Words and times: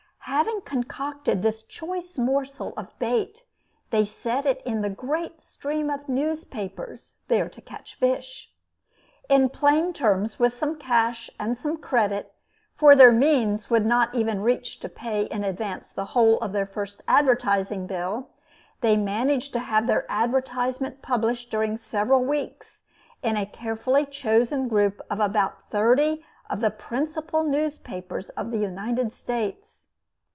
Having 0.25 0.61
concocted 0.61 1.41
this 1.43 1.61
choice 1.61 2.17
morsel 2.17 2.73
of 2.77 2.97
bait, 2.99 3.43
they 3.89 4.05
set 4.05 4.45
it 4.45 4.61
in 4.65 4.81
the 4.81 4.89
great 4.89 5.41
stream 5.41 5.89
of 5.89 6.07
newspapers, 6.07 7.21
there 7.27 7.49
to 7.49 7.59
catch 7.59 7.95
fish. 7.95 8.49
In 9.29 9.49
plain 9.49 9.91
terms, 9.93 10.39
with 10.39 10.53
some 10.53 10.77
cash 10.79 11.29
and 11.39 11.57
some 11.57 11.75
credit 11.75 12.33
for 12.77 12.95
their 12.95 13.11
means 13.11 13.69
would 13.69 13.85
not 13.85 14.13
even 14.15 14.41
reach 14.41 14.79
to 14.81 14.87
pay 14.89 15.23
in 15.23 15.43
advance 15.43 15.91
the 15.91 16.05
whole 16.15 16.39
of 16.39 16.53
their 16.53 16.67
first 16.67 17.01
advertising 17.09 17.85
bill 17.85 18.29
they 18.79 18.95
managed 18.95 19.51
to 19.53 19.59
have 19.59 19.85
their 19.85 20.05
advertisement 20.07 21.01
published 21.01 21.49
during 21.51 21.75
several 21.75 22.23
weeks 22.23 22.83
in 23.21 23.35
a 23.35 23.45
carefully 23.45 24.05
chosen 24.05 24.67
group 24.69 25.01
of 25.09 25.19
about 25.19 25.69
thirty 25.71 26.23
of 26.49 26.61
the 26.61 26.71
principal 26.71 27.43
newspapers 27.43 28.29
of 28.29 28.51
the 28.51 28.59
United 28.59 29.13
States. 29.13 29.79